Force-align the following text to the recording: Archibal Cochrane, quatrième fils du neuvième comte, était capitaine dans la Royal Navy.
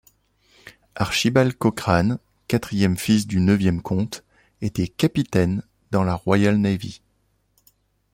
Archibal 0.95 1.53
Cochrane, 1.55 2.17
quatrième 2.47 2.97
fils 2.97 3.27
du 3.27 3.39
neuvième 3.39 3.83
comte, 3.83 4.23
était 4.61 4.87
capitaine 4.87 5.61
dans 5.91 6.03
la 6.03 6.15
Royal 6.15 6.57
Navy. 6.57 7.03